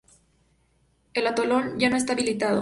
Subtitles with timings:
[1.13, 2.59] El atolón ya no está habitado.